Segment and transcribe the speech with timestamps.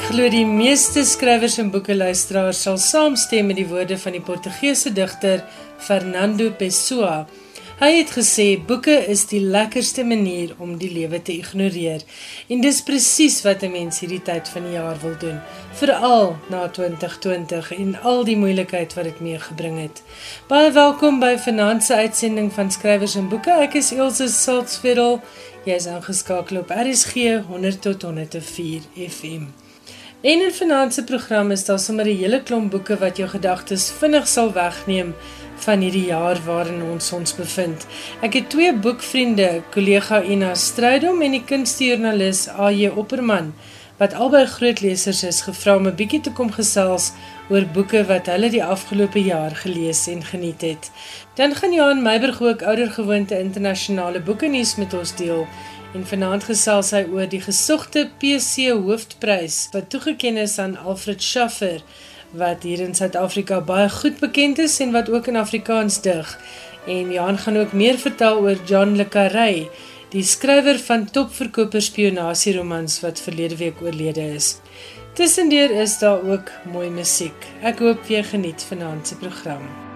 [0.00, 4.94] Ek glo die meeste skrywers en boekeluisteraars sal saamstem met die woorde van die Portugese
[4.96, 5.42] digter
[5.76, 7.26] Fernando Pessoa.
[7.82, 12.00] Hy het gesê boeke is die lekkerste manier om die lewe te ignoreer.
[12.48, 15.38] En dis presies wat 'n mens hierdie tyd van die jaar wil doen,
[15.76, 20.02] veral na 2020 en al die moeilikheid wat dit meegebring het.
[20.48, 23.52] Baie welkom by Vanaand se uitsending van Skrywers en Boeke.
[23.52, 25.20] Ek is Elsje Saltzfeld.
[25.64, 29.44] Jy is aangeskakel op RSG 100 tot 104 FM.
[30.22, 33.90] En in vanaand se program is daar sommer 'n hele klomp boeke wat jou gedagtes
[33.90, 35.14] vinnig sal wegneem
[35.54, 37.86] van hierdie jaar waarin ons ons bevind.
[38.20, 43.54] Ek het twee boekvriende, kollega Ina Strydom en die kunstjoernalis AJ Opperman,
[43.96, 47.12] wat albei groot lesers is, gevra om 'n bietjie te kom gesels
[47.48, 50.90] oor boeke wat hulle die afgelope jaar gelees en geniet het.
[51.34, 55.46] Dan gaan Johan Meiburg ook oudergewoonte internasionale boeke nuus met ons deel
[55.94, 61.82] En vanaand gesels hy oor die gesogte PC hoofprys wat toegekend is aan Alfred Schaffer
[62.30, 66.38] wat hier in Suid-Afrika baie goed bekend is en wat ook in Afrikaans dig.
[66.86, 69.66] En Jan gaan ook meer vertel oor John le Carré,
[70.14, 74.56] die skrywer van topverkoper spionasieromans wat verlede week oorlede is.
[75.18, 77.50] Tussendeur is daar ook mooi musiek.
[77.62, 79.89] Ek hoop jy geniet vanaand se program.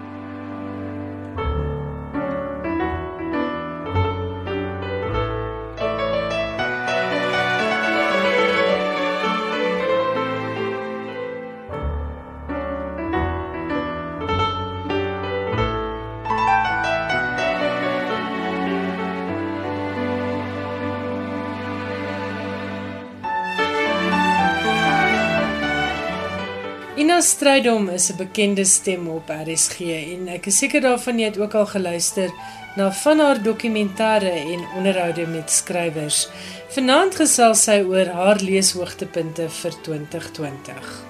[27.14, 29.78] Ina Strydom is 'n bekende stem op RSG
[30.14, 32.30] en ek is seker daarvan jy het ook al geluister
[32.76, 36.28] na van haar dokumentêre en onderhoude met skrywers.
[36.68, 41.04] Vanaand gesels sy oor haar leeshoogtepunte vir 2020.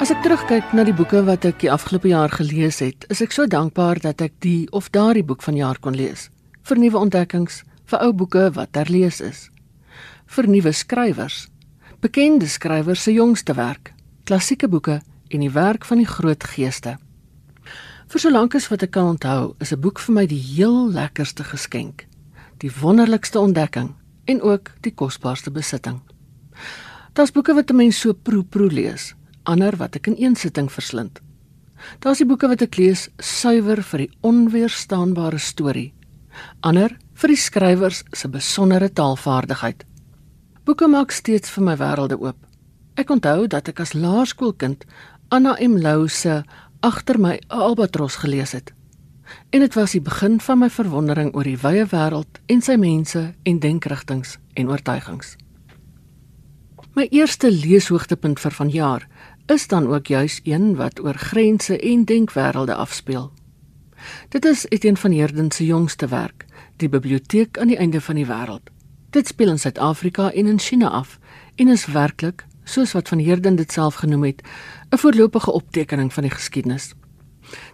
[0.00, 3.32] As ek terugkyk na die boeke wat ek die afgelope jaar gelees het, is ek
[3.32, 6.30] so dankbaar dat ek die of daardie boek van jaar kon lees.
[6.62, 9.50] Vir nuwe ontdekkings, vir ou boeke wat herlees is,
[10.26, 11.48] vir nuwe skrywers,
[12.00, 13.92] bekende skrywers se jongste werk,
[14.24, 16.96] klassieke boeke en die werk van die groot geeste.
[18.06, 21.44] Vir solank as wat ek kan onthou, is 'n boek vir my die heel lekkerste
[21.44, 22.06] geskenk,
[22.58, 23.94] die wonderlikste ontdekking
[24.26, 26.00] en ook die kosbaarste besitting.
[27.14, 31.20] Daar's boeke wat 'n mens so proe-proe lees, ander wat ek in een sitting verslind.
[31.98, 35.94] Daar's die boeke wat ek lees suiwer vir die onweerstaanbare storie,
[36.60, 39.84] ander vir die skrywers se besondere taalvaardigheid.
[40.66, 42.38] Boeke maak steeds vir my wêrelde oop.
[42.98, 44.82] Ek onthou dat ek as laerskoolkind
[45.30, 45.76] Anna M.
[45.78, 46.40] Lou se
[46.82, 48.72] Agter my albatros gelees het.
[49.54, 53.22] En dit was die begin van my verwondering oor die wye wêreld en sy mense
[53.46, 55.36] en denkrigtinge en oortuigings.
[56.98, 59.08] My eerste leeshoogtepunt vir vanjaar
[59.46, 63.30] is dan ook juis een wat oor grense en denkwêrelde afspeel.
[64.34, 66.46] Dit is Etienne van Heerden se jongste werk,
[66.82, 68.74] die biblioteek aan die einde van die wêreld.
[69.16, 71.18] Dit speel in Suid-Afrika en in China af
[71.54, 74.42] en is werklik, soos wat van Heerden dit self genoem het,
[74.90, 76.92] 'n voorlopige optekening van die geskiedenis.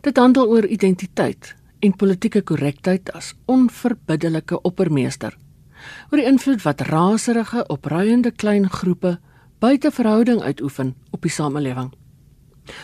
[0.01, 5.37] Dit handel oor identiteit en politieke korrektheid as onverbiddelike oppermeester.
[6.11, 9.21] Oor die invloed wat raserige, opruiende klein groepe
[9.59, 11.93] buite verhouding uitoefen op die samelewing.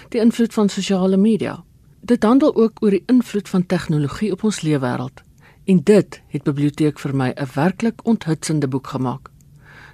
[0.08, 1.64] Die invloed van sosiale media.
[2.00, 5.27] Dit handel ook oor die invloed van tegnologie op ons leefwêreld
[5.68, 9.28] En dit het biblioteek vir my 'n werklik onthutsende boek gemaak.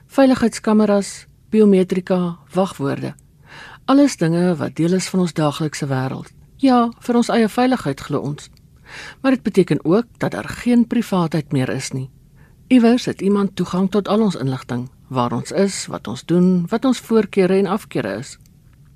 [0.06, 3.14] Veiligheidskameras, biometrika, wagwoorde.
[3.84, 6.30] Alles dinge wat deel is van ons daaglikse wêreld.
[6.56, 8.50] Ja, vir ons eie veiligheid glo ons.
[9.20, 12.10] Maar dit beteken ook dat daar geen privaatheid meer is nie.
[12.66, 16.84] Iewers het iemand toegang tot al ons inligting, waar ons is, wat ons doen, wat
[16.84, 18.38] ons voorkeure en afkeure is.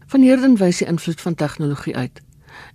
[0.06, 2.20] Van hierdie wys die invloed van tegnologie uit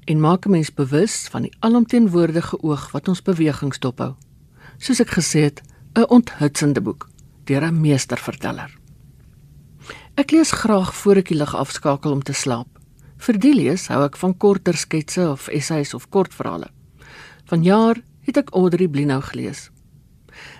[0.06, 4.16] en maak 'n mens bewus van die alomteenwoordige oog wat ons bewegings dophou.
[4.78, 5.62] Soos ek gesê het,
[5.96, 7.10] 'n onthutsende boek
[7.46, 8.78] deur 'n meesterverteller.
[10.16, 12.68] Ek lees graag voor ek die lig afskakel om te slaap.
[13.18, 16.70] Vir die lees hou ek van korter sketse of essays of kortverhale.
[17.46, 19.70] Vanjaar het ek Audrey Blinnou gelees.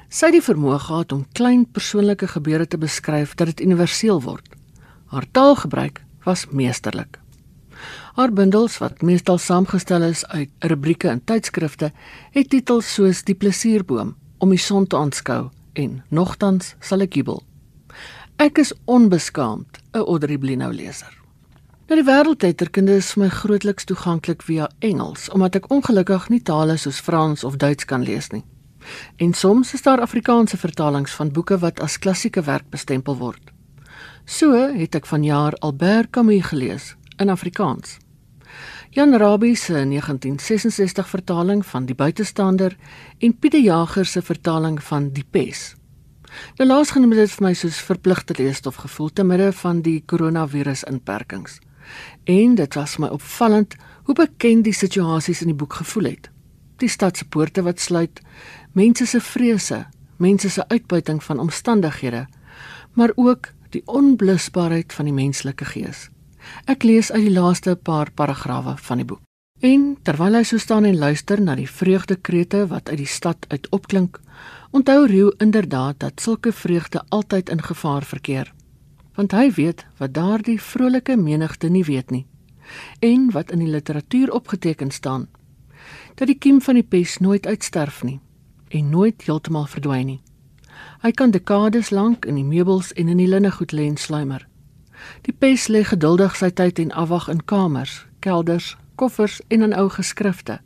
[0.10, 4.48] Sy het die vermoë gehad om klein persoonlike gebeure te beskryf dat dit universeel word.
[5.14, 7.23] Haar taalgebruik was meesterlik.
[8.14, 11.92] Haar bundels wat meestal saamgestel is uit rubrieke in tydskrifte,
[12.32, 17.44] het titels soos Die plesierboom, Om die son te aanskou en Nogtans sal ek jubel.
[18.36, 21.14] Ek is onbeskaamd 'n Audrey Blinnou leser.
[21.88, 26.78] Nou die wêreldletterkunde is vir my grootliks toeganklik via Engels, omdat ek ongelukkig nie tale
[26.78, 28.44] soos Frans of Duits kan lees nie.
[29.18, 33.52] En soms is daar Afrikaanse vertalings van boeke wat as klassieke werk bestempel word.
[34.26, 37.98] So het ek vanjaar Albert Camus gelees in Afrikaans.
[38.90, 42.78] Jan Rabie se 1966 vertaling van Die buitestander
[43.18, 45.76] en Pieter Jager se vertaling van Die pes.
[46.58, 51.60] Nou laasgenoem het vir my soos verpligte leesstof gevoel te midde van die koronavirus inperkings.
[52.30, 56.30] En dit was my opvallend hoe bekend die situasies in die boek gevoel het.
[56.78, 58.22] Die stad se poorte wat sluit,
[58.74, 59.86] mense se vrese,
[60.18, 62.28] mense se uitbuiting van omstandighede,
[62.94, 66.10] maar ook die onblusbaarheid van die menslike gees.
[66.66, 69.22] Ek lees uit die laaste paar paragrawe van die boek.
[69.64, 73.70] En terwyl hy so staan en luister na die vreugdekrete wat uit die stad uit
[73.72, 74.20] opklink,
[74.72, 78.54] onthou Roo inderdaad dat sulke vreugde altyd in gevaar verkeer.
[79.16, 82.26] Want hy weet wat daardie vrolike menigte nie weet nie
[83.00, 85.28] en wat in die literatuur opgeteken staan
[86.16, 88.20] dat die kiem van die pes nooit uitsterf nie
[88.70, 90.22] en nooit heeltemal verdwyn nie.
[91.04, 94.48] Hy kan dekades lank in die meubels en in die linnegoed lê en sluimer.
[95.22, 99.90] Die pes lê geduldig sy tyd en afwag in kamers, kelders, koffers en in ou
[99.90, 100.60] geskrifte.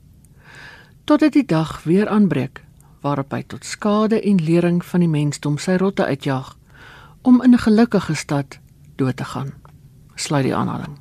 [1.04, 2.64] Totdat die dag weer aanbreek
[3.02, 6.56] waarop hy tot skade en lering van die mensdom sy rotte uitjag
[7.22, 8.60] om in 'n gelukkige stad
[8.96, 9.54] dood te gaan.
[10.16, 10.98] Sluit die aanhaling.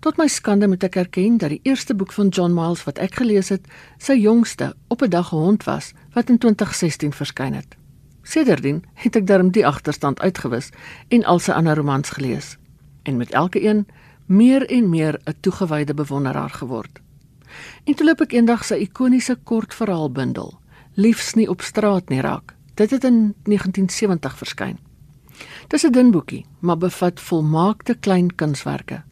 [0.00, 3.14] Tot my skande moet ek erken dat die eerste boek van John Miles wat ek
[3.14, 3.66] gelees het,
[3.98, 7.76] sy jongste op 'n dag gehond was wat in 2016 verskyn het.
[8.22, 10.70] Sedertdien het ek darm die agterstand uitgewis
[11.08, 12.56] en al sy ander romans gelees
[13.02, 13.86] en met elke een
[14.26, 17.00] meer en meer 'n toegewyde bewonderaar geword.
[17.84, 20.62] En toe loop ek eendag sy ikoniese kortverhaalbundel,
[20.94, 22.52] Liefs nie op straat nie raak.
[22.74, 24.78] Dit het in 1970 verskyn.
[25.68, 29.02] Dis 'n dun boekie, maar bevat volmaakte klein kunswerke.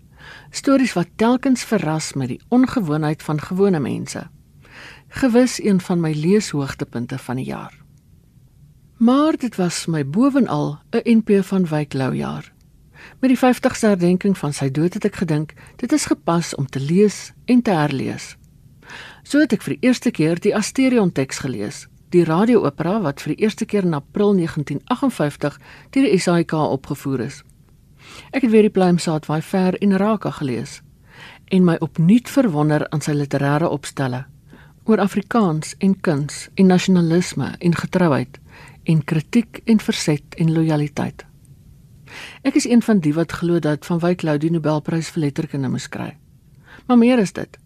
[0.51, 4.29] Stories wat telkens verras met die ongewoonheid van gewone mense.
[5.09, 7.80] Gewis een van my leeshoogtepunte van die jaar.
[9.01, 12.53] Maar dit was my bovenal 'n NP van Wyk Lou jaar.
[13.19, 16.81] Met die 50ste herdenking van sy dood het ek gedink dit is gepas om te
[16.81, 18.37] lees en te herlees.
[19.23, 23.35] So het ek vir die eerste keer die Asterion teks gelees, die radio-opera wat vir
[23.35, 25.61] die eerste keer in April 1958
[25.91, 27.43] deur die SAIK opgevoer is.
[28.31, 30.83] Ek het weer die Pluimsaad vaai ver en Raka gelees
[31.45, 34.27] en my opnuut verwonder aan sy literêre opstelle
[34.85, 38.41] oor Afrikaans en kuns en nasionalisme en getrouheid
[38.91, 41.25] en kritiek en verset en lojaliteit.
[42.43, 45.71] Ek is een van die wat glo dat van Wyk Lou die Nobelprys vir letterkunde
[45.71, 46.17] moes kry.
[46.87, 47.59] Maar meer is dit.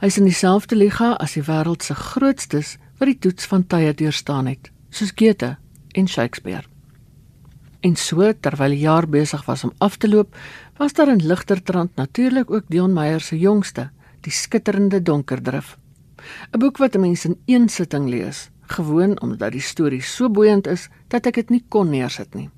[0.00, 3.92] Hy is in dieselfde liga as die wêreld se grootstes wat die toets van tye
[3.94, 5.56] deurstaan het, soos Goethe
[5.94, 6.66] en Shakespeare.
[7.86, 10.34] En so terwyl die jaar besig was om af te loop,
[10.78, 13.90] was daar in ligter trant natuurlik ook Dion Meyer se jongste,
[14.20, 15.76] Die skitterende donker drif.
[16.52, 20.88] 'n Boek wat mense in een sitting lees, gewoon omdat die storie so boeiend is
[21.08, 22.48] dat ek dit nie kon neersit nie.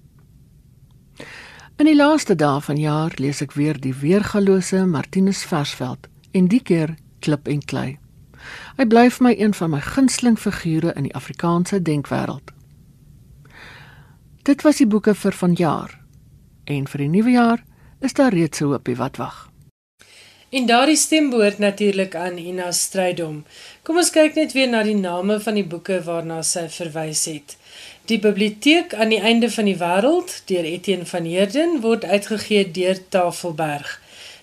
[1.80, 6.60] In die laaste dae van jaar lees ek weer die weergalose Martinus Versveld en die
[6.60, 7.98] keer Klip en Klei.
[8.76, 12.52] Hy bly vir my een van my gunsteling figure in die Afrikaanse denkwêreld.
[14.44, 15.96] Dit was die boeke vir vanjaar.
[16.64, 17.64] En vir die nuwe jaar
[18.00, 19.49] is daar reeds 'n hoopie wat wag.
[20.50, 23.44] En daardie stem behoort natuurlik aan Ina Strydom.
[23.86, 27.54] Kom ons kyk net weer na die name van die boeke waarna sy verwys het.
[28.10, 32.98] Die biblioteek aan die einde van die wêreld deur Etienne van Heerden word uitgegee deur
[33.14, 33.92] Tafelberg.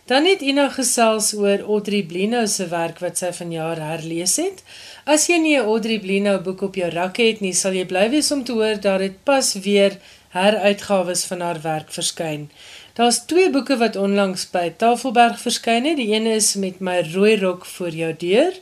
[0.08, 4.64] Dan het Ina gesels oor Audrey Blino se werk wat sy vanjaar herlees het.
[5.04, 8.10] As jy nie 'n Audrey Blino boek op jou rak het nie, sal jy bly
[8.10, 10.00] wees om te hoor dat dit pas weer
[10.30, 12.50] heruitgawes van haar werk verskyn.
[12.98, 16.00] Daar's twee boeke wat onlangs by Tafelberg verskyn het.
[16.00, 18.56] Die een is met my rooi rok voor jou deur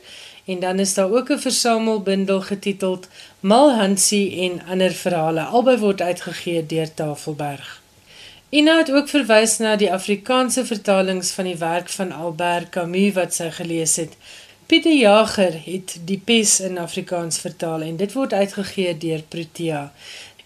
[0.44, 3.08] en dan is daar ook 'n versamelbundel getiteld
[3.40, 5.40] Mal Hansie en ander verhale.
[5.40, 7.82] Albei word uitgegee deur Tafelberg.
[8.48, 13.34] Ina het ook verwys na die Afrikaanse vertalings van die werk van Albert Camus wat
[13.34, 14.16] sy gelees het.
[14.66, 19.92] Pieter Jager het die Pes in Afrikaans vertaal en dit word uitgegee deur Protea.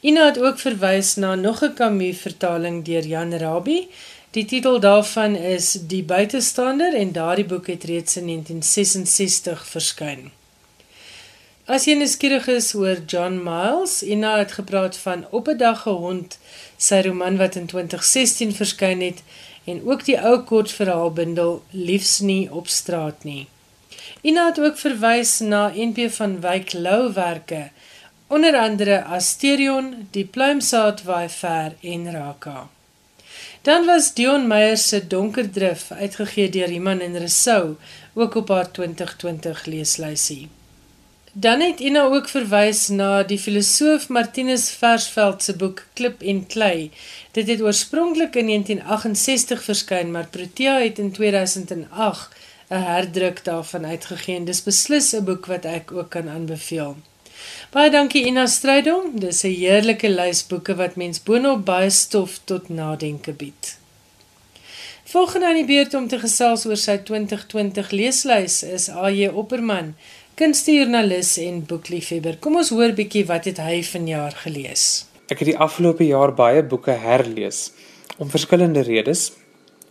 [0.01, 3.89] Ina het ook verwys na nog 'n Camus vertaling deur Jan Rabie.
[4.31, 10.31] Die titel daarvan is Die buitestander en daardie boek het reeds in 1966 verskyn.
[11.65, 15.91] As jy nuuskierig is oor John Miles, Ina het gepraat van Op 'n dag 'n
[15.91, 16.39] hond
[16.77, 19.23] sy roman wat in 2016 verskyn het
[19.65, 23.47] en ook die ou kortverhaalbundel Liefs nie op straat nie.
[24.23, 27.71] Ina het ook verwys na NP van Wyk Lou werke,
[28.31, 32.69] onder andere Asterion, Die Pluimsaad waai ver en Raka.
[33.63, 37.75] Dan was Dion Meyer se Donker Drif uitgegee deur Iman en Resou
[38.15, 40.49] ook op haar 2020 leeslysie.
[41.33, 46.91] Dan het Ina ook verwys na die filosoof Martinus Versveld se boek Klip en Klei.
[47.31, 52.35] Dit het oorspronklik in 1968 verskyn, maar Protea het in 2008
[52.71, 54.45] 'n herdruk daarvan uitgegee.
[54.45, 56.97] Dis beslis 'n boek wat ek ook kan aanbeveel.
[57.71, 59.13] Baie dankie Ina Strydom.
[59.23, 63.79] Dis 'n heerlike lys boeke wat mens boonop baie stof tot nadenke bied.
[65.05, 69.95] Volgende aan die beurt om te gesels oor sy 2020 leeslys is AJ Opperman
[70.35, 72.37] kunstejoernalis en boekliefhebber.
[72.41, 75.07] Kom ons hoor bietjie wat het hy vanjaar gelees.
[75.29, 77.71] Ek het die afgelope jaar baie boeke herlees
[78.19, 79.33] om verskillende redes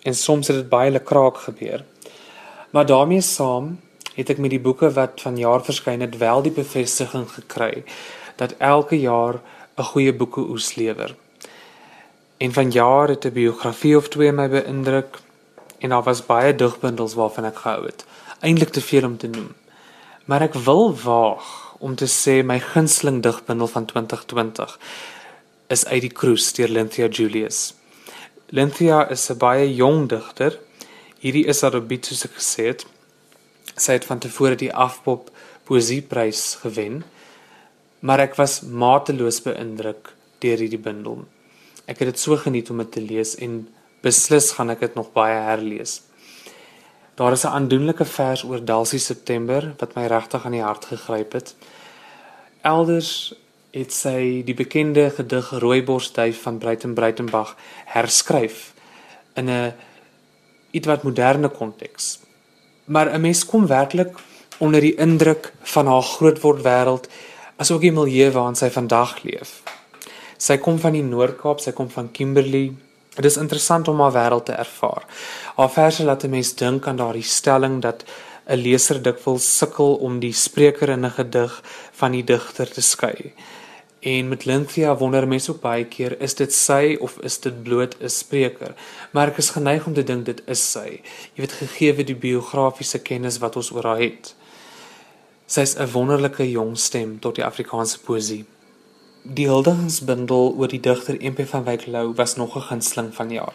[0.03, 1.85] en soms het dit baie lekraak gebeur.
[2.71, 3.79] Maar daarmee saam
[4.19, 7.83] het ek met die boeke wat vanjaar verskyn het wel die bevestiging gekry
[8.41, 9.39] dat elke jaar
[9.77, 11.15] 'n goeie boeke oes lewer.
[12.37, 15.19] En vanjaar het 'n biografie of twee my beïndruk
[15.79, 18.05] en daar was baie digbundels waarvan ek gehou het.
[18.39, 19.51] Eintlik te veel om te noem.
[20.25, 24.79] Maar ek wil waag om te sê my gunsteling digbundel van 2020
[25.67, 27.73] is uit die Kroes deur Lynthia Julius.
[28.49, 30.59] Lynthia is 'n baie jong digter.
[31.19, 32.85] Hierdie is haar debuut soos ek gesê het.
[33.79, 35.29] Sy het van tevore die Afpop
[35.63, 37.03] Poesieprys gewen.
[37.99, 41.25] Maar ek was mateloos beïndruk deur hierdie bundel.
[41.87, 43.61] Ek het dit so geniet om dit te lees en
[44.03, 46.01] beslis gaan ek dit nog baie herlees.
[47.19, 51.31] Daar is 'n aandoenlike vers oor Dalsie September wat my regtig aan die hart gegryp
[51.33, 51.55] het.
[52.61, 53.33] Elders
[53.71, 57.55] het sy die bekende gedig Rooiborsduif van Breiten Breitenbach
[57.85, 58.73] herskryf
[59.35, 59.73] in 'n
[60.71, 62.19] ietwat moderne konteks.
[62.89, 64.17] Maar 'n mens kom werklik
[64.57, 67.05] onder die indruk van haar grootword wêreld
[67.55, 69.61] asook die milieu waarin sy vandag leef.
[70.37, 72.73] Sy kom van die Noord-Kaap, sy kom van Kimberley,
[73.19, 75.03] Dit is interessant om haar wêreld te ervaar.
[75.55, 78.03] Haar verse laat 'n mens dink aan daardie stelling dat
[78.47, 83.33] 'n leser dikwels sukkel om die spreker in 'n gedig van die digter te skei.
[83.99, 87.95] En met Lynthia wonder mense ook baie keer, is dit sy of is dit bloot
[87.99, 88.75] 'n spreker?
[89.11, 91.01] Maar ek is geneig om te dink dit is sy.
[91.33, 94.35] Jy weet gegee die biografiese kennis wat ons oor haar het.
[95.45, 98.45] Sy's 'n wonderlike jong stem tot die Afrikaanse poësie.
[99.23, 103.53] Die huldigingsbundel oor die digter MP van Wyk Lou was nog 'n gunsteling van jaar.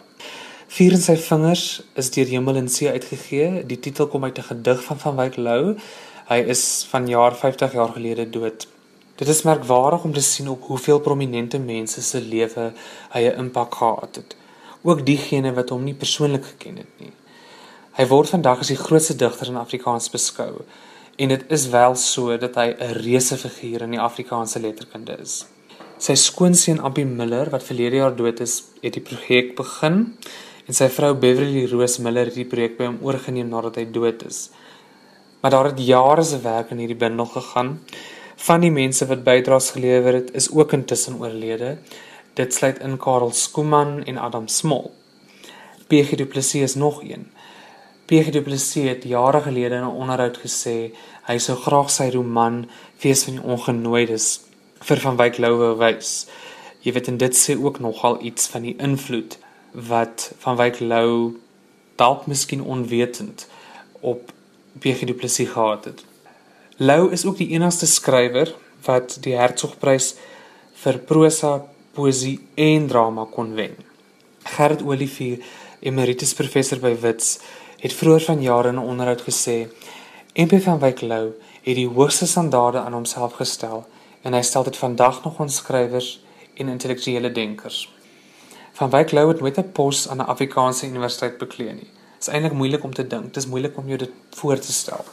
[0.67, 3.65] Vier in sy vingers is deur Hemel en See uitgegee.
[3.65, 5.75] Die titel kom uit 'n gedig van van Wyk Lou.
[6.27, 8.67] Hy is van jaar 50 jaar gelede dood.
[9.15, 12.73] Dit is merkwaardig om te sien op hoeveel prominente mense se lewe
[13.13, 14.35] hy 'n impak gehad het.
[14.83, 17.11] Ook diegene wat hom nie persoonlik geken het nie.
[17.95, 20.65] Hy word vandag as die grootste digter in Afrikaans beskou
[21.15, 25.45] en dit is wel so dat hy 'n reuse figuur in die Afrikaanse letterkunde is.
[25.97, 30.17] Sy skoonseun Appie Miller wat verlede jaar dood is, het die projek begin
[30.67, 34.25] en sy vrou Beverly Rose Miller het die projek by hom oorgeneem nadat hy dood
[34.25, 34.49] is.
[35.41, 37.79] Maar daar het jare se werk in hierdie bundel gegaan.
[38.35, 41.77] Van die mense wat bydraes gelewer het, is ook intussen oorlede.
[42.33, 44.91] Dit sluit in Karel Skooman en Adam Smol.
[45.87, 47.31] PG Du Plessis is nog een.
[48.05, 50.91] PG Du Plessis het jare gelede in 'n onderhoud gesê
[51.23, 54.39] hy sou graag sy roman Fees van die Ongenooides
[54.79, 56.27] vir van Wyk Louwe wys.
[56.79, 59.37] Jy weet en dit sê ook nogal iets van die invloed
[59.71, 61.37] wat van Wyk Lou
[61.95, 63.47] dalk miskien onwetend
[63.99, 64.31] op
[64.79, 66.05] PG Du Plessis gehad het.
[66.77, 68.49] Lou is ook die enigste skrywer
[68.83, 70.09] wat die Hertzogprys
[70.81, 71.61] vir prosa,
[71.95, 73.77] poesie en drama kon wen.
[74.43, 75.39] Gerrit Olivier,
[75.79, 77.37] emeritus professor by Wits,
[77.79, 79.67] het vroeër vanjaar in 'n onderhoud gesê:
[80.35, 81.31] "MP van Wyk Lou
[81.63, 83.85] het die hoogste standaarde aan homself gestel
[84.21, 86.19] en hy stel dit vandag nog aan skrywers
[86.53, 87.93] en intellektuele denkers.
[88.73, 91.89] Van Wyk Lou het nooit 'n pos aan 'n Afrikaanse universiteit bekleë nie.
[92.13, 93.23] Dit is eintlik moeilik om te dink.
[93.23, 95.05] Dit is moeilik om jou dit voor te stel.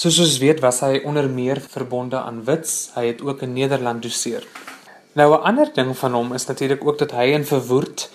[0.00, 2.88] Soos ons weet, was hy onder meer verbonde aan Wits.
[2.94, 4.46] Hy het ook in Nederland doseer.
[5.12, 8.08] Nou 'n ander ding van hom is natuurlik ook dat hy in verwoed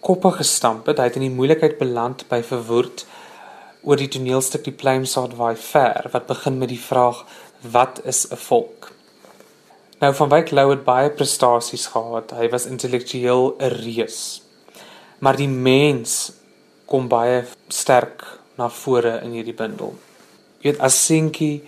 [0.00, 0.98] koppe gestamp het.
[0.98, 3.06] Hy het in die moeilikheid beland by verwoed
[3.82, 7.24] oor die toneelstuk Die Pluimsaad waai ver wat begin met die vraag
[7.70, 8.90] wat is 'n volk?
[10.00, 12.30] Nou van Wyk Lou het baie prestasies gehad.
[12.30, 14.42] Hy was intellektueel 'n reus.
[15.18, 16.32] Maar die mens
[16.86, 19.94] kom baie sterk na vore in hierdie bundel.
[20.62, 21.62] Jy weet as Sinkie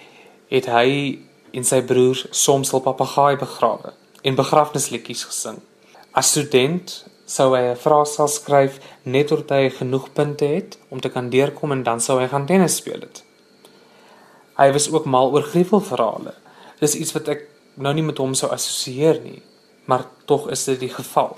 [0.53, 1.19] het hy
[1.55, 5.59] en sy broers soms al papegaai begrawe en begrafnisliedjies gesing.
[6.15, 6.93] As student
[7.27, 11.73] sou hy 'n vraestel skryf net tot hy genoeg punte het om te kan deurkom
[11.73, 13.25] en dan sou hy gaan tennis speel het.
[14.57, 16.35] Hy was ook mal oor gruwelverhale.
[16.81, 19.43] Dis iets wat ek nou nie met hom sou assosieer nie,
[19.85, 21.37] maar tog is dit die geval.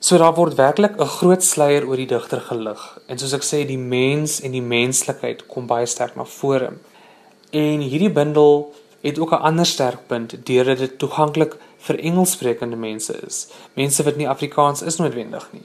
[0.00, 3.66] So daar word werklik 'n groot sluier oor die digter gelig en soos ek sê
[3.66, 6.72] die mens en die menslikheid kom baie sterk na vore.
[7.50, 13.48] En hierdie bundel het ook 'n ander sterkpunt deurdat dit toeganklik vir Engelssprekende mense is.
[13.74, 15.62] Mense wat nie Afrikaans is noodwendig nie.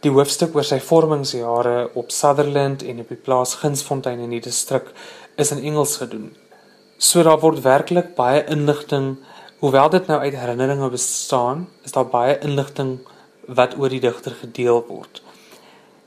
[0.00, 4.92] Die hoofstuk oor sy vormingsjare op Sutherland en op die plaas Gunsfontein in die distrik
[5.36, 6.36] is in Engels gedoen.
[6.98, 9.16] So daar word werklik baie inligting,
[9.58, 12.98] hoewel dit nou uit herinneringe bestaan, is daar baie inligting
[13.46, 15.22] wat oor die digter gedeel word.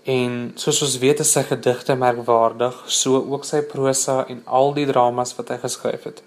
[0.03, 4.87] En soos ons weet is sy gedigte merkwaardig, so ook sy prosa en al die
[4.89, 6.23] dramas wat hy geskryf het.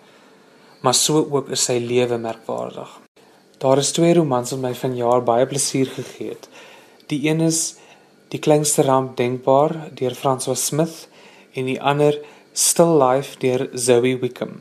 [0.82, 2.98] Maar so ook is sy lewe merkwaardig.
[3.62, 6.48] Daar is twee romans wat my vanjaar baie plesier gegee het.
[7.10, 7.62] Die een is
[8.32, 11.08] Die kleinste ramp denkbaar deur Francois Smith
[11.52, 12.16] en die ander
[12.56, 14.54] Still Life deur Zoe Wickham.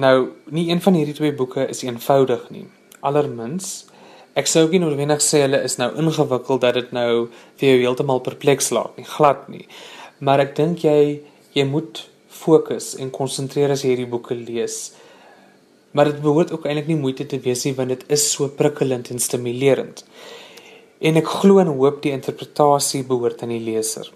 [0.00, 2.64] Nou, nie een van hierdie twee boeke is eenvoudig nie.
[3.04, 3.84] Allermins
[4.34, 7.10] Ek sou nie noodwendig sê hulle is nou ingewikkeld dat dit nou
[7.60, 9.68] vir jou heeltemal perpleks laat nie, glad nie.
[10.18, 11.22] Maar ek dink jy
[11.54, 12.00] jy moet
[12.34, 14.88] fokus en konsentreer as jy hierdie boeke lees.
[15.94, 19.12] Maar dit behoort ook eintlik nie moeite te wees nie want dit is so prikkelend
[19.14, 20.02] en stimulerend.
[20.98, 24.10] En ek glo en hoop die interpretasie behoort aan die leser.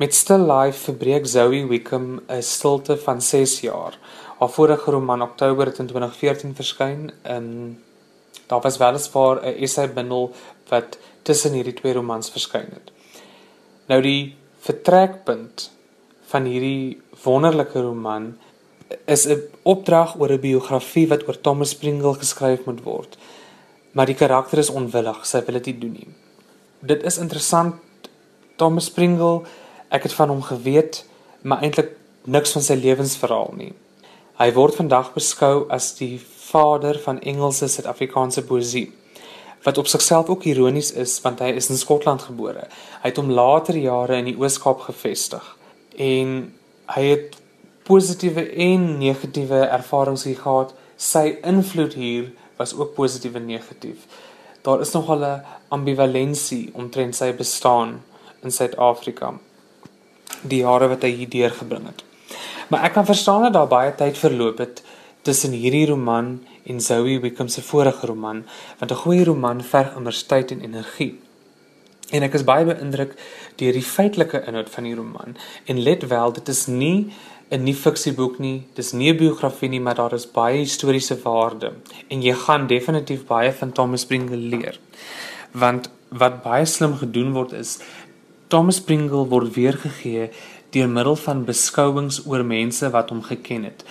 [0.00, 3.98] Met Still Life verbreek Zoe Wickham 'n stilte van 6 jaar.
[4.38, 7.76] Haar vorige roman Oktober 2014 verskyn in
[8.46, 10.32] Daar was weliswaar 'n essay bundel
[10.68, 12.90] wat tussen hierdie twee romans verskyn het.
[13.86, 15.70] Nou die vertrekpunt
[16.30, 18.38] van hierdie wonderlike roman
[19.04, 23.18] is 'n opdrag oor 'n biografie wat oor Thomas Pringle geskryf moet word.
[23.92, 26.08] Maar die karakter is onwillig, sy wil dit nie doen nie.
[26.78, 27.74] Dit is interessant
[28.56, 29.42] Thomas Pringle,
[29.88, 31.04] ek het van hom geweet,
[31.42, 33.72] maar eintlik niks van sy lewensverhaal nie.
[34.38, 38.88] Hy word vandag beskou as die vader van Engelse Suid-Afrikaanse poësie
[39.62, 42.64] wat op sigself ook ironies is want hy is in Skotland gebore.
[43.02, 45.44] Hy het hom later jare in die Oos-Kaap gevestig
[46.00, 46.38] en
[46.94, 47.36] hy het
[47.88, 50.72] positiewe en negatiewe ervarings hier gehad.
[50.96, 54.04] Sy invloed hier was ook positief en negatief.
[54.62, 58.02] Daar is nog 'n ambivalensie omtrent sy bestaan
[58.42, 59.34] in Suid-Afrika.
[60.42, 62.02] Die jare wat hy hier deurgebring het.
[62.68, 64.82] Maar ek kan verstaan dat daar baie tyd verloop het
[65.22, 68.44] tussen hierdie roman en Zoe Wickham se vorige roman,
[68.78, 71.18] want 'n goeie roman verg immers tyd en energie.
[72.10, 73.14] En ek is baie beïndruk
[73.56, 75.36] deur die feitelike inhoud van die roman.
[75.64, 77.12] En let wel, dit is nie
[77.50, 81.72] 'n nie fiksieboek nie, dis nie 'n biografie nie, maar daar is baie historiese waarde
[82.08, 84.78] en jy gaan definitief baie van Thomas Pringle leer.
[85.52, 87.78] Want wat baie slim gedoen word is
[88.48, 90.30] Thomas Pringle word weergegee
[90.70, 93.84] deur middel van beskouings oor mense wat hom geken het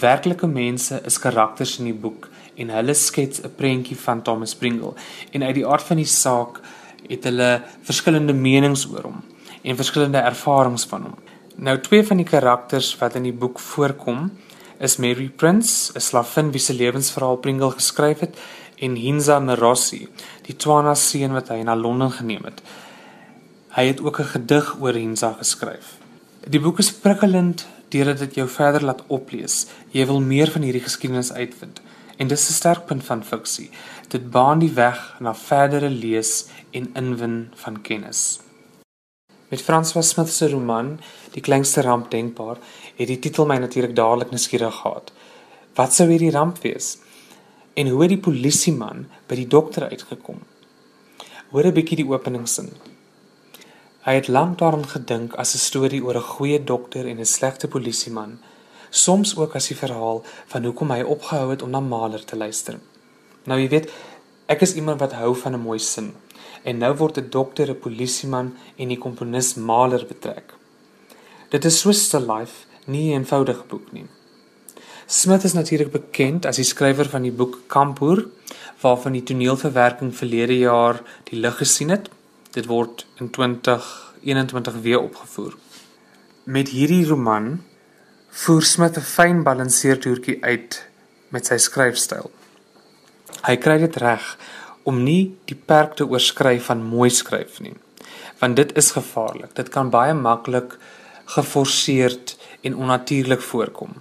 [0.00, 4.94] werklike mense is karakters in die boek en hulle skets 'n prentjie van Thomas Pringle
[5.32, 6.60] en uit die aard van die saak
[7.08, 9.22] het hulle verskillende menings oor hom
[9.62, 11.14] en verskillende ervarings van hom.
[11.56, 14.30] Nou twee van die karakters wat in die boek voorkom
[14.78, 18.36] is Mary Prince, 'n slavin wie se lewensverhaal Pringle geskryf het
[18.78, 20.08] en Hinza Merossi,
[20.42, 22.62] die Tswana seun wat hy na Londen geneem het.
[23.76, 25.96] Hy het ook 'n gedig oor Hinza geskryf.
[26.46, 29.66] Die boek is prikkelend deurdat dit jou verder laat oplees.
[29.96, 31.80] Jy wil meer van hierdie geskiedenis uitvind.
[32.16, 33.70] En dis 'n sterk punt van fiksie.
[34.08, 38.40] Dit baan die weg na verdere lees en inwin van kennis.
[39.48, 40.98] Met François Smith se roman
[41.36, 42.56] Die kleinste ramp denkbaar,
[42.96, 45.12] het die titel my natuurlik dadelik nuuskierig gehad.
[45.76, 46.98] Wat sou hierdie ramp wees?
[47.74, 50.38] En hoe het die polisieman by die dokter uitgekom?
[51.50, 52.70] Hoor 'n bietjie die openingssin.
[54.06, 57.68] Hy het lank daaraan gedink as 'n storie oor 'n goeie dokter en 'n slegte
[57.68, 58.38] polisieman,
[58.90, 62.78] soms ook as die verhaal van hoekom hy opgehou het om na Mahler te luister.
[63.44, 63.90] Nou jy weet,
[64.46, 66.14] ek is iemand wat hou van 'n mooi sin.
[66.62, 70.54] En nou word 'n dokter, 'n polisieman en die komponis Mahler betrek.
[71.50, 74.06] Dit is so 'n life, nie 'n eenvoudige boek nie.
[75.06, 78.26] Smith is natuurlik bekend as die skrywer van die boek Kampoer,
[78.80, 82.08] waarvan die toneelverwerking verlede jaar die lig gesien het
[82.56, 85.56] dit word in 2021 weer opgevoer.
[86.44, 87.58] Met hierdie roman
[88.42, 90.88] voer Smith 'n fyn balanseertoertjie uit
[91.28, 92.30] met sy skryfstyl.
[93.46, 94.24] Hy kry dit reg
[94.82, 97.76] om nie die perk te oorskry van mooi skryf nie,
[98.40, 99.54] want dit is gevaarlik.
[99.54, 100.78] Dit kan baie maklik
[101.24, 103.92] geforseerd en onnatuurlik voorkom.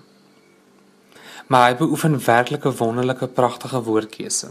[1.47, 4.49] Maar hy beoefen werklik 'n wonderlike pragtige woordkeuse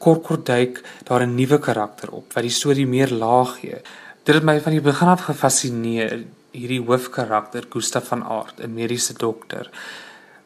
[0.00, 3.78] kort duik daar 'n nuwe karakter op wat die storie meer laag gee.
[4.24, 9.14] Dit het my van die begin af gefassineer hierdie hoofkarakter Gustaf van Aert, 'n mediese
[9.14, 9.70] dokter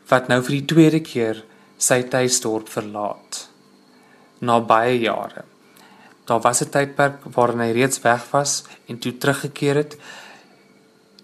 [0.09, 1.45] wat nou vir die tweede keer
[1.79, 3.49] sy tuisdorp verlaat
[4.41, 5.45] na baie jare.
[6.27, 9.97] Daar was 'n tydperk waarin hy reeds weg was en toe teruggekeer het.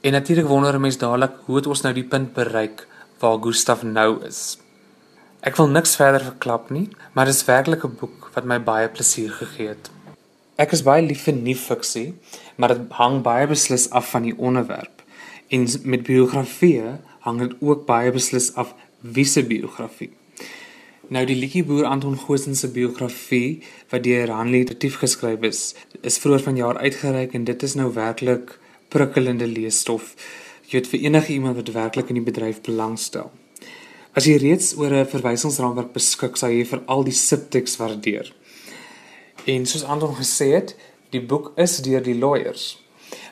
[0.01, 2.87] En natuurlik wonder 'n mens dadelik hoe het ons nou die punt bereik
[3.19, 4.59] waar Gustav nou is.
[5.41, 8.89] Ek wil niks verder verklap nie, maar dit is werklik 'n boek wat my baie
[8.89, 9.91] plesier gegee het.
[10.59, 12.15] Ek is baie lief vir nuwe fiksie,
[12.57, 15.03] maar dit hang baie beslis af van die onderwerp.
[15.49, 20.13] En met biografieë hang dit ook baie beslis af wie se biografie.
[21.09, 26.41] Nou die liedjieboer Anton Goosen se biografie wat deur Hanlie Retief geskryf is, is vroeër
[26.41, 30.15] vanjaar uitgereik en dit is nou werklik prikkelende leesstof.
[30.67, 33.33] Jy weet vir enige iemand wat werklik in die bedryf belangstel.
[34.11, 38.33] As jy reeds oor 'n verwysingsraamwerk beskik, sal jy vir al die subteks waardeer.
[39.47, 40.75] En soos Anton gesê het,
[41.11, 42.79] die boek is deur die lawyers.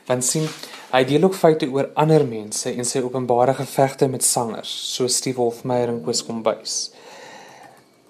[0.07, 0.47] Want sien,
[0.91, 5.41] hy deel ook feite oor ander mense en sy openbare gevegte met sangers, soos Steve
[5.41, 6.91] Hofmeyer en Koos Kombuis.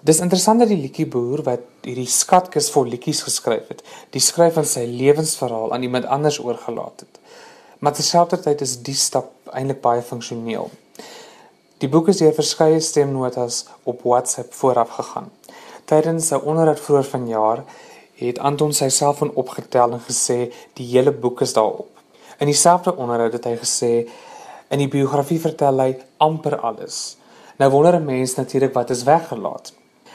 [0.00, 4.64] Dis interessant dat die liedjieboer wat hierdie skatkis vol liedjies geskryf het, die skryf van
[4.64, 7.20] sy lewensverhaal aan iemand anders oorgelaat het.
[7.80, 10.70] Maar terselfdertyd is die stap eintlik baie funksioneel.
[11.80, 15.30] Die boek is deur verskeie stemnotas op WhatsApp vooraf gegaan.
[15.88, 17.64] Tydens 'n onderhoud vroeër vanjaar
[18.14, 21.88] het Anton sy selfoon opgetel en gesê die hele boek is daarop.
[22.38, 24.08] In dieselfde onderhoud het hy gesê
[24.68, 27.16] in die biografie vertel hy amper alles.
[27.56, 29.72] Nou wonder 'n mens natuurlik wat is weggelaat.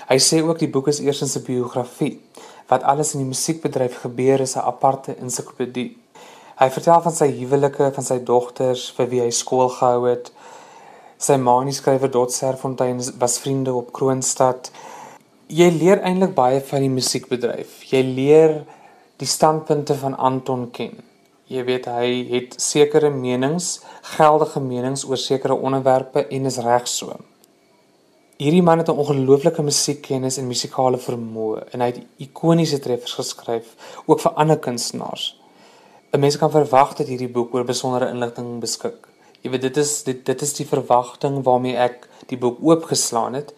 [0.07, 2.21] Hy sê ook die boek is eers 'n biografie.
[2.67, 5.97] Wat alles in die musiekbedryf gebeur is 'n aparte ensiklopedie.
[6.55, 10.31] Hy vertel van sy huwelike, van sy dogters, vir wie hy skool gehou het,
[11.15, 14.67] Sy ma en die skrywer Dot Serfontein was vriende op Kroonstad.
[15.47, 17.85] Jy leer eintlik baie van die musiekbedryf.
[17.87, 18.55] Jy leer
[19.23, 20.97] die standpunte van Anton ken.
[21.47, 23.79] Jy weet hy het sekere menings,
[24.17, 27.15] geldige menings oor sekere onderwerpe en is reg so.
[28.35, 33.65] Hierdie man het 'n ongelooflike musiekkennis en musikale vermoë en hy het ikoniese treffers geskryf
[34.05, 35.39] ook vir ander kunstenaars.
[36.11, 39.14] 'n Mens kan verwag dat hierdie boek oor besondere inligting beskik.
[39.45, 43.51] Jy weet dit is dit dit is die verwagting waarmee ek die boek oopgeslaan het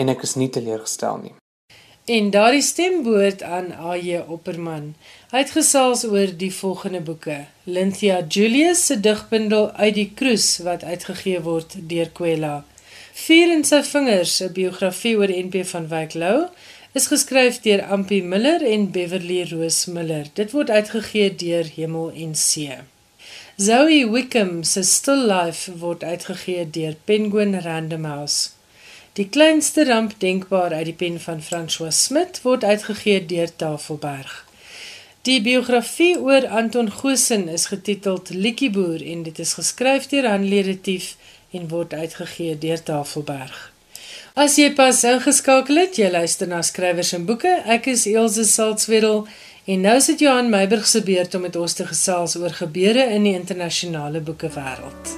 [0.00, 1.32] en ek is nie teleurgestel nie.
[2.16, 4.94] En daardie stemboord aan AJ Opperman.
[5.34, 7.36] Hy het gesels oor die volgende boeke:
[7.68, 12.54] Lynthia Julius se digbundel Uit die Kroes wat uitgegee word deur Kwela.
[13.26, 16.48] Vier in sy vingers, 'n biografie oor NP van Wyk Lou,
[16.94, 20.26] is geskryf deur Ampie Miller en Beverly Rose Miller.
[20.32, 22.78] Dit word uitgegee deur Hemel en See.
[23.58, 28.50] Zoe Wickham se Still Life word uitgegee deur Penguin Random House.
[29.16, 34.34] Die kleinste ramp denkbaar uit die pen van François Smit word uitgegee deur Tafelberg.
[35.24, 41.14] Die biografie oor Anton Goosen is getiteld Likieboer en dit is geskryf deur Hanlie Retief
[41.56, 43.56] en word uitgegee deur Tafelberg.
[44.36, 47.56] As jy pas ingeskakel het, jy luister na skrywers en boeke.
[47.64, 49.24] Ek is Elsje Salzwetel
[49.66, 53.24] En nou sit Johan Meiburg se beurt om met ons te gesels oor gebeure in
[53.26, 55.08] die internasionale boekewêreld.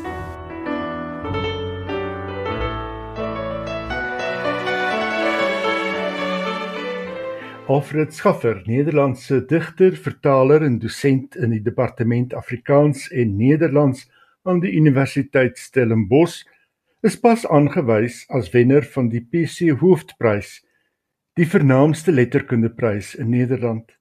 [7.69, 14.07] Alfred Schaffer, Nederlandse digter, vertaler en dosent in die departement Afrikaans en Nederlands
[14.49, 16.41] aan die Universiteit Stellenbosch,
[17.05, 20.63] is pas aangewys as wenner van die PC Hoofprys,
[21.37, 23.98] die vernaamste letterkundeprys in Nederland.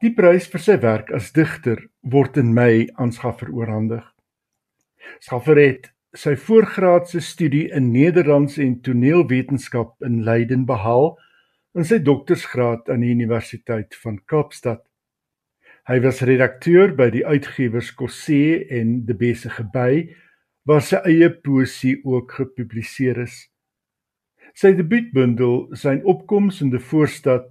[0.00, 4.04] Die prys vir sy werk as digter word in Mei aan Schaffer oorhandig.
[5.20, 11.12] Schaffer het sy voorgraadse studie in Nederlandse en toneelwetenskap in Leiden behaal
[11.76, 14.82] en sy doktorsgraad aan die Universiteit van Kaapstad.
[15.88, 20.10] Hy was redakteur by die uitgewers Cossé en De Besige By
[20.68, 23.36] waar sy eie poesie ook gepubliseer is.
[24.54, 27.48] Sy debuutbundel, Sy opkoms in die voorstad,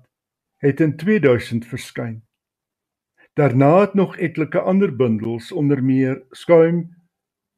[0.60, 2.24] het in 2000 verskyn.
[3.34, 6.96] Daarna het nog etlike ander bundels onder meer Skuim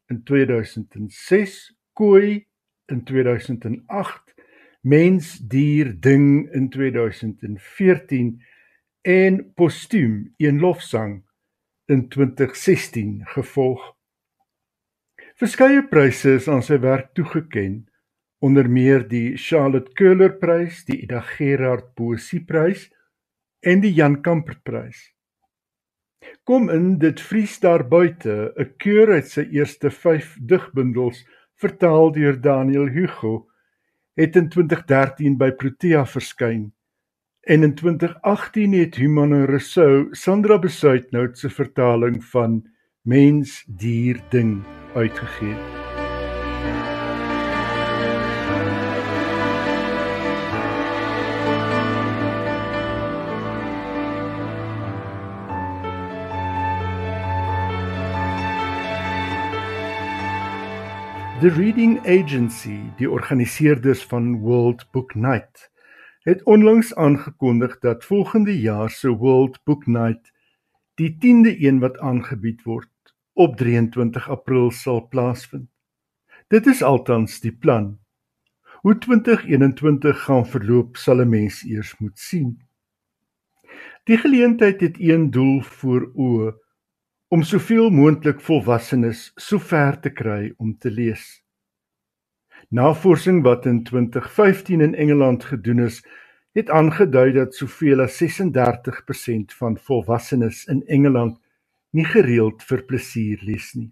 [0.05, 2.47] in 2006, Kooi
[2.85, 4.33] in 2008,
[4.81, 8.43] Mens, dier, ding in 2014
[9.01, 11.23] en Postuum, een lofsang
[11.85, 13.95] in 2016 gevolg.
[15.35, 17.90] Verskeie pryse is aan sy werk toegekend,
[18.41, 22.87] onder meer die Charlotte Köhler prys, die Ida Gerard Poesieprys
[23.61, 25.11] en die Jan Kamper prys.
[26.45, 31.25] Kom in dit vries daar buite, 'n keur uit sy eerste 5 digbundels,
[31.55, 33.47] vertaal deur Daniel Hugo,
[34.17, 36.71] het in 2013 by Protea verskyn.
[37.41, 42.61] En in 2018 het Human Rousseau Sandra Besuitnout se vertaling van
[43.01, 44.61] Mens, dier, ding
[44.93, 45.90] uitgegee.
[61.41, 65.71] The Reading Agency, die organiseerders van World Book Night,
[66.21, 70.31] het onlangs aangekondig dat volgende jaar se World Book Night
[70.93, 75.69] die 10de een wat aangebied word op 23 April sal plaasvind.
[76.47, 77.97] Dit is altans die plan.
[78.85, 82.61] Hoe 2021 gaan verloop sal 'n mens eers moet sien.
[84.03, 86.60] Die geleentheid het een doel voor oë
[87.31, 91.23] om soveel moontlik volwassenes sover te kry om te lees.
[92.75, 96.01] Navorsing wat in 2015 in Engeland gedoen is,
[96.51, 101.37] het aangedui dat soveel as 36% van volwassenes in Engeland
[101.95, 103.87] nie gereeld vir plesier lees nie.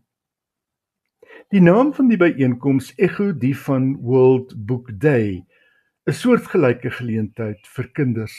[1.55, 5.45] Die naam van die byeenkoms ekho die van World Book Day,
[6.03, 8.35] 'n soortgelyke geleentheid vir kinders.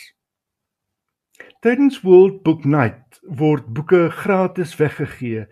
[1.64, 5.46] Tydens World Book Night word boeke gratis weggegee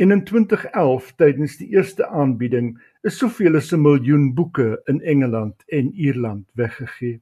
[0.00, 5.62] en in 2011 tydens die eerste aanbieding is soveel as 'n miljoen boeke in Engeland
[5.66, 7.20] en Ierland weggegee.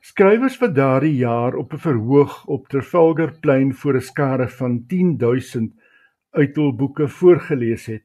[0.00, 5.74] Skrywers wat daardie jaar op 'n verhoog op Trafalgar Plein voor 'n skare van 10000
[6.30, 8.04] uit hul boeke voorgeles het,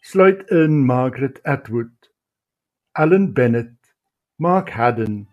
[0.00, 2.12] sluit in Margaret Atwood,
[2.92, 3.94] Alan Bennett,
[4.36, 5.28] Mark Haddon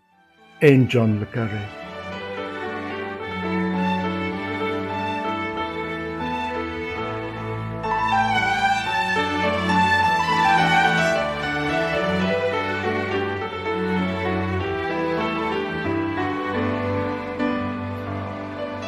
[0.59, 1.78] en John le Carré.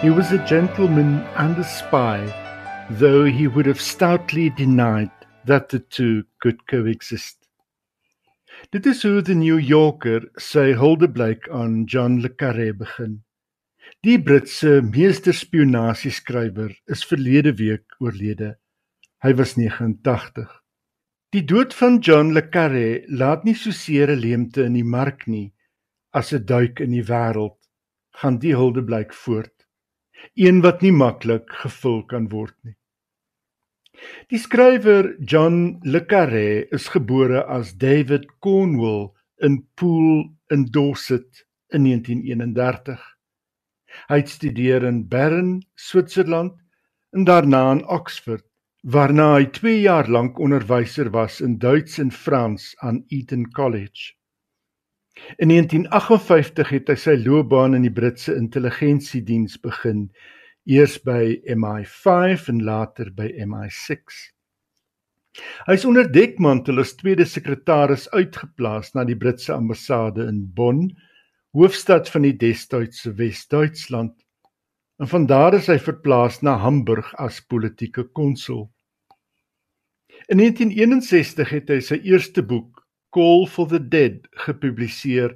[0.01, 2.17] He was a gentleman and a spy,
[2.89, 5.11] though he would have stoutly denied
[5.45, 7.37] that the two could coexist.
[8.71, 13.21] Dit is hoe die New Yorker sy huldeblyk aan John le Carré begin.
[14.01, 18.55] Die Britse meesterspionasieskrywer is verlede week oorlede.
[19.21, 20.49] Hy was 89.
[21.29, 25.27] Die dood van John le Carré laat nie so seer 'n leemte in die mark
[25.27, 25.53] nie
[26.11, 27.59] as 'n duik in die wêreld.
[28.17, 29.60] Gaan die huldeblyk voort
[30.35, 32.75] een wat nie maklik gevul kan word nie.
[34.31, 41.83] Die skrywer John le Carré is gebore as David Cornwell in Poole in Dorset in
[41.83, 43.01] 1931.
[44.07, 46.55] Hy het studeer in Bern, Switserland
[47.11, 48.45] en daarna in Oxford,
[48.81, 54.13] waarna hy 2 jaar lank onderwyser was in Duits en Frans aan Eton College.
[55.37, 60.05] In 1958 het hy sy loopbaan in die Britse intelligensiediens begin,
[60.63, 64.21] eers by MI5 en later by MI6.
[65.67, 70.89] Hy is onder dekmantel as tweede sekretaris uitgeplaas na die Britse ambassade in Bonn,
[71.55, 74.15] hoofstad van die destydse Wes-Duitsland.
[75.01, 78.69] En van daar is hy verplaas na Hamburg as politieke konsul.
[80.31, 82.80] In 1961 het hy sy eerste boek
[83.11, 85.35] Call for the Dead gepubliseer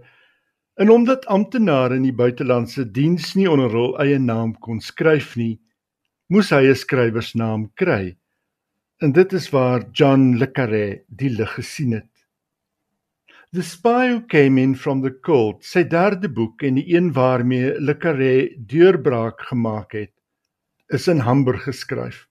[0.75, 5.55] en omdat amptenare in die buitelandse diens nie onder hul eie naam kon skryf nie,
[6.27, 8.15] moes hy 'n skrywersnaam kry.
[9.01, 12.11] En dit is waar John le Carré die lig gesien het.
[13.53, 17.79] The Spy Who Came In From the Cold, sy derde boek en die een waarmee
[17.79, 20.11] le Carré deurbraak gemaak het,
[20.91, 22.25] is in Hamburg geskryf.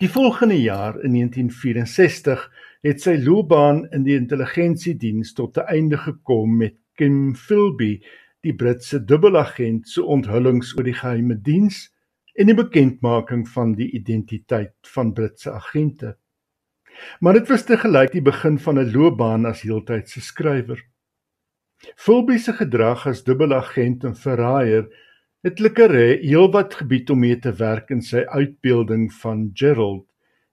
[0.00, 2.48] Die volgende jaar in 1964
[2.82, 8.02] het sy loopbaan in die intelligensiediens tot 'n einde gekom met Kim Philby,
[8.42, 11.94] die Britse dubbelagent se onthullings oor die geheime diens
[12.34, 16.16] en die bekendmaking van die identiteit van Britse agente.
[17.20, 20.82] Maar dit was te gelyk die begin van 'n loopbaan as heeltydse skrywer.
[21.96, 24.88] Philby se gedrag as dubbelagent en verraaier
[25.42, 30.11] het Lekkere heelwat gebied om mee te werk in sy uitbeelding van Gerald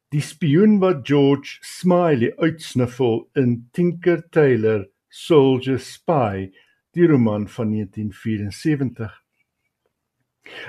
[0.10, 6.50] die spioen wat George Smiley uitsniffel in Tinker Tailor Soldier Spy,
[6.98, 9.12] die roman van 1974.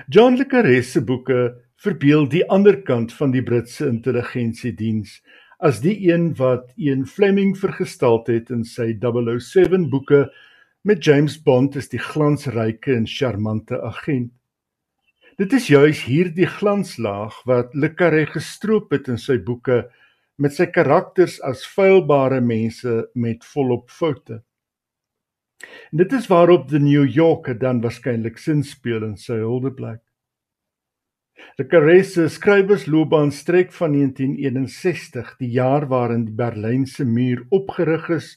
[0.09, 5.21] John le Carré se boeke verbeel die ander kant van die Britse intelligensiediens
[5.61, 10.27] as die een wat een Fleming vergestald het in sy 007 boeke
[10.89, 14.33] met James Bond as die glansryke en charmante agent.
[15.41, 19.87] Dit is juis hierdie glanslaag wat Le Carré gestroop het in sy boeke
[20.37, 24.43] met sy karakters as feilbare mense met volop foute.
[25.65, 30.03] En dit is waarop The New Yorker dan waarskynlik sin speel in sy huldeblyk.
[31.57, 38.35] Le Carré se skrywersloopbaan strek van 1961, die jaar waarin die Berlynse muur opgerig is,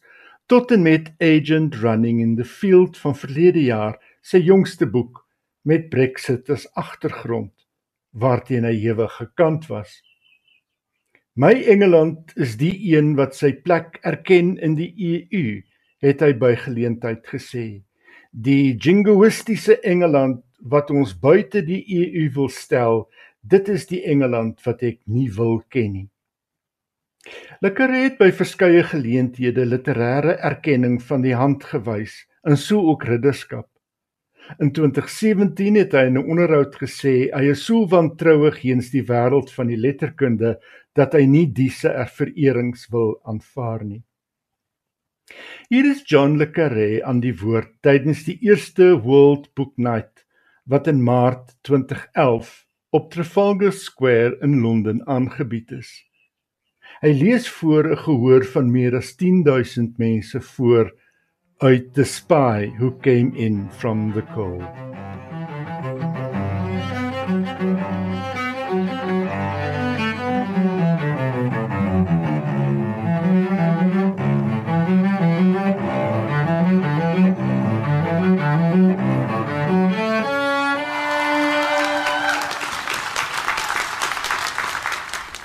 [0.48, 5.23] tot en met Agent Running in the Field van verlede jaar, sy jongste boek
[5.64, 7.54] met Brexit as agtergrond
[8.14, 10.02] waarteen hy ewig gekant was.
[11.34, 15.62] My Engeland is die een wat sy plek erken in die EU,
[16.06, 17.82] het hy by geleentheid gesê.
[18.30, 23.08] Die jingoïstiese Engeland wat ons buite die EU wil stel,
[23.42, 26.10] dit is die Engeland wat ek nie wil ken nie.
[27.64, 33.73] Lekker het by verskeie geleenthede literêre erkenning van die hand gewys, en so ook ridderskap.
[34.60, 39.52] In 2017 het hy in 'n onderhoud gesê hy is so wantrouig teens die wêreld
[39.52, 40.60] van die letterkunde
[40.94, 44.04] dat hy nie diese vererings wil aanvaar nie.
[45.70, 50.26] Hier is John le Carré aan die woord tydens die eerste World Book Night
[50.66, 56.04] wat in Maart 2011 op Trafalgar Square in Londen aangebied is.
[57.02, 60.92] Hy lees voor 'n gehoor van meer as 10000 mense voor
[61.64, 64.68] uit The Spy Who Came In From The Cold.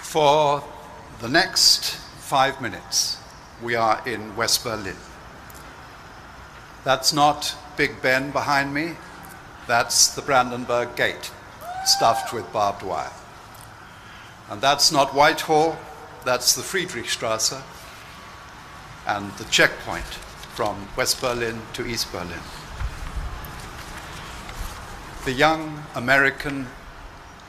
[0.02, 0.64] For
[1.20, 3.18] the next five minutes,
[3.62, 4.96] we are in West Berlin.
[6.88, 8.96] That's not Big Ben behind me,
[9.66, 11.30] that's the Brandenburg Gate,
[11.84, 13.12] stuffed with barbed wire.
[14.48, 15.78] And that's not Whitehall,
[16.24, 17.60] that's the Friedrichstrasse
[19.06, 20.14] and the checkpoint
[20.56, 22.40] from West Berlin to East Berlin.
[25.26, 26.68] The young American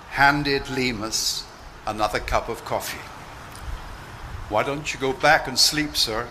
[0.09, 1.45] handed Lemus
[1.87, 3.07] another cup of coffee.
[4.49, 6.27] Why don't you go back and sleep, sir?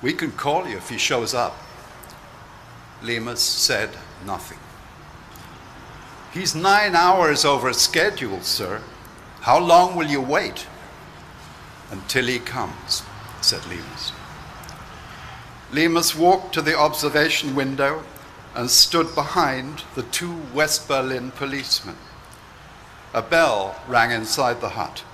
[0.00, 1.65] We can call you if he shows up.
[3.02, 3.90] Lemus said
[4.24, 4.58] nothing.
[6.32, 8.82] He's nine hours over schedule, sir.
[9.40, 10.66] How long will you wait?
[11.90, 13.02] Until he comes,
[13.40, 14.12] said Lemus.
[15.72, 18.02] Lemus walked to the observation window
[18.54, 21.96] and stood behind the two West Berlin policemen.
[23.12, 25.04] A bell rang inside the hut.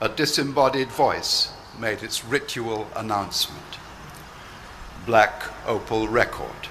[0.00, 3.78] A disembodied voice made its ritual announcement.
[5.06, 6.66] Black Opal record,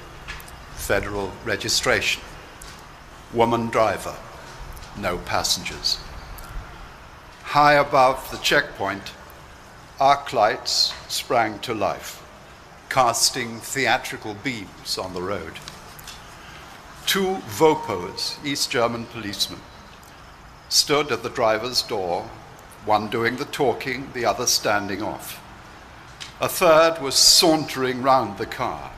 [0.74, 2.22] federal registration,
[3.34, 4.18] woman driver,
[4.98, 6.00] no passengers.
[7.44, 9.14] High above the checkpoint,
[10.02, 12.22] arc lights sprang to life,
[12.90, 15.54] casting theatrical beams on the road.
[17.06, 19.62] Two Vopos, East German policemen,
[20.68, 22.30] stood at the driver's door,
[22.84, 25.42] one doing the talking, the other standing off.
[26.42, 28.92] A third was sauntering round the car.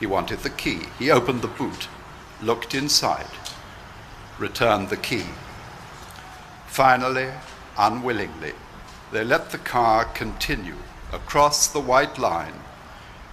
[0.00, 0.80] He wanted the key.
[0.98, 1.86] He opened the boot,
[2.42, 3.30] looked inside,
[4.40, 5.26] returned the key.
[6.66, 7.30] Finally,
[7.78, 8.54] unwillingly,
[9.12, 10.76] they let the car continue
[11.12, 12.54] across the white line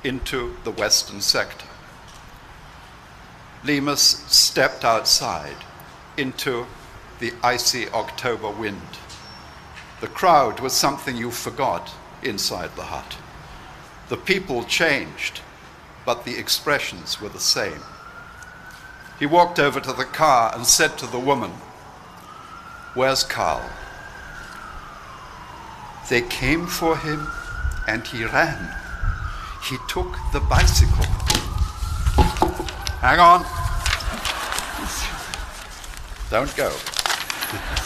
[0.04, 1.66] into the western sector.
[3.64, 5.58] Lemus stepped outside
[6.16, 6.68] into
[7.20, 9.00] the icy October wind.
[10.00, 11.92] The crowd was something you forgot
[12.26, 13.18] inside the hut.
[14.10, 15.42] The people changed,
[16.06, 17.82] but the expressions were the same.
[19.20, 21.52] He walked over to the car and said to the woman,
[22.94, 23.70] Where's Carl?
[26.10, 27.28] They came for him
[27.88, 28.76] and he ran.
[29.64, 31.06] He took the bicycle.
[33.02, 33.46] Hang on.
[36.30, 37.82] Don't go.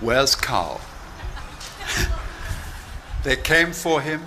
[0.00, 0.80] Where's Carl?
[3.24, 4.22] they came for him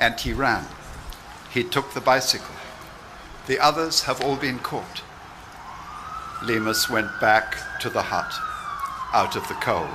[0.00, 0.64] and he ran.
[1.52, 2.54] He took the bicycle.
[3.46, 5.02] The others have all been caught.
[6.42, 8.32] Lemus went back to the hut,
[9.12, 9.88] out of the cold.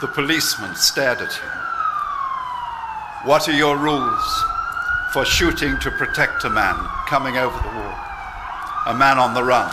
[0.00, 1.50] The policeman stared at him.
[3.24, 4.44] What are your rules
[5.12, 6.74] for shooting to protect a man
[7.06, 7.94] coming over the wall?
[8.86, 9.72] A man on the run?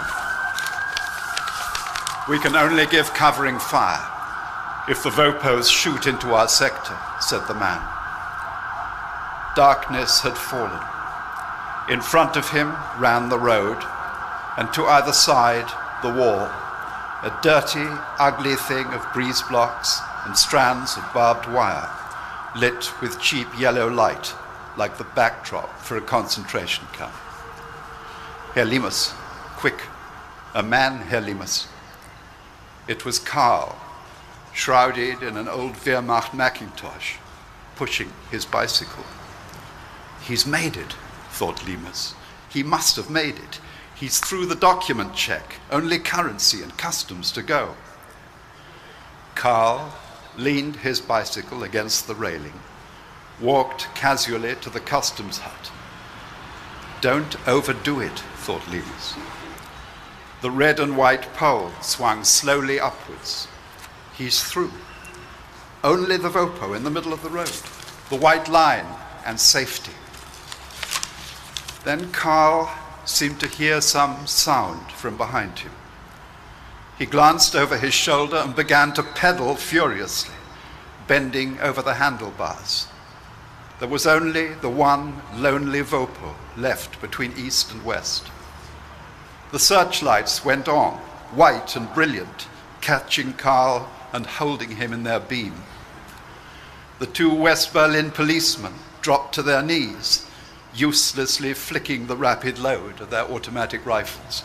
[2.29, 4.09] We can only give covering fire
[4.87, 7.81] if the Vopos shoot into our sector, said the man.
[9.55, 10.81] Darkness had fallen.
[11.89, 13.83] In front of him ran the road,
[14.57, 15.67] and to either side
[16.01, 16.49] the wall,
[17.23, 17.87] a dirty,
[18.19, 21.89] ugly thing of breeze blocks and strands of barbed wire,
[22.55, 24.33] lit with cheap yellow light
[24.77, 27.13] like the backdrop for a concentration camp.
[28.53, 29.11] Herr Limas,
[29.57, 29.81] quick,
[30.55, 31.67] a man, Herr Limas.
[32.87, 33.77] It was Karl,
[34.53, 37.15] shrouded in an old Wehrmacht Macintosh,
[37.75, 39.05] pushing his bicycle.
[40.21, 40.93] He's made it,
[41.29, 42.13] thought Lemus.
[42.49, 43.59] He must have made it.
[43.95, 47.75] He's through the document check, only currency and customs to go.
[49.33, 49.93] Karl
[50.37, 52.59] leaned his bicycle against the railing,
[53.39, 55.71] walked casually to the customs hut.
[57.01, 59.15] Don't overdo it, thought Lees.
[60.43, 63.47] The red and white pole swung slowly upwards.
[64.13, 64.73] He's through.
[65.81, 67.53] Only the Vopo in the middle of the road,
[68.09, 68.85] the white line
[69.25, 69.93] and safety.
[71.85, 72.69] Then Carl
[73.05, 75.71] seemed to hear some sound from behind him.
[76.99, 80.35] He glanced over his shoulder and began to pedal furiously,
[81.07, 82.87] bending over the handlebars.
[83.79, 88.29] There was only the one lonely Vopo left between east and west.
[89.53, 90.93] The searchlights went on,
[91.35, 92.47] white and brilliant,
[92.81, 95.53] catching Carl and holding him in their beam.
[96.97, 98.73] The two West Berlin policemen
[99.03, 100.25] dropped to their knees
[100.73, 104.43] uselessly flicking the rapid load of their automatic rifles.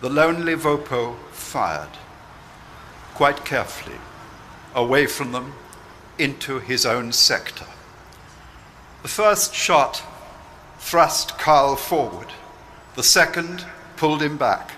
[0.00, 1.98] The lonely Vopo fired,
[3.14, 4.00] quite carefully,
[4.74, 5.52] away from them
[6.18, 7.66] into his own sector.
[9.02, 10.02] The first shot
[10.80, 12.32] thrust Karl forward,
[12.98, 13.64] the second
[13.96, 14.72] pulled him back.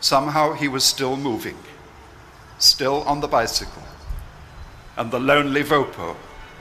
[0.00, 1.58] Somehow he was still moving,
[2.56, 3.82] still on the bicycle,
[4.96, 6.16] and the lonely Vopo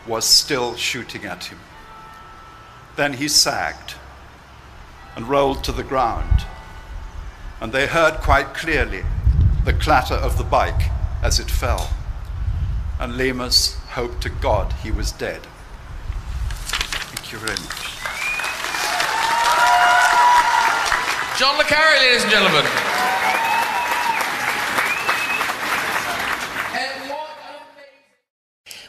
[0.05, 1.59] was still shooting at him.
[2.97, 3.95] Then he sagged
[5.15, 6.45] and rolled to the ground,
[7.61, 9.05] and they heard quite clearly
[9.63, 10.91] the clatter of the bike
[11.23, 11.89] as it fell.
[12.99, 15.43] And Lemus hoped to God he was dead.
[16.49, 17.94] Thank you very much.
[21.37, 22.63] John Le Carre, ladies and gentlemen.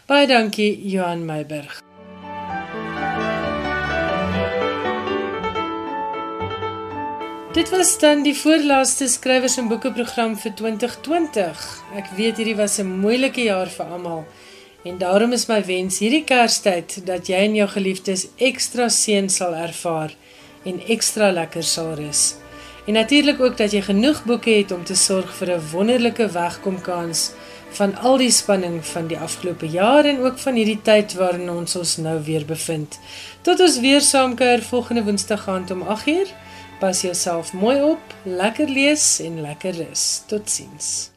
[0.06, 1.82] Baie dankie Johan Meiberg.
[7.52, 11.64] Dit was dan die voorlaaste skrywers en boeke program vir 2020.
[11.98, 14.22] Ek weet hierdie was 'n moeilike jaar vir almal
[14.84, 19.54] en daarom is my wens hierdie Kerstyd dat jy en jou geliefdes ekstra seën sal
[19.54, 20.14] ervaar
[20.66, 22.34] en ekstra lekker sal rus.
[22.86, 27.30] En natuurlik ook dat jy genoeg boeke het om te sorg vir 'n wonderlike wegkomkans
[27.70, 31.76] van al die spanning van die afgelope jaar en ook van hierdie tyd waarin ons
[31.76, 32.98] ons nou weer bevind.
[33.42, 36.32] Tot ons weer saamkuier volgende Woensdag aand om 8:00.
[36.78, 40.22] Pas jouself mooi op, lekker lees en lekker rus.
[40.26, 41.15] Totsiens.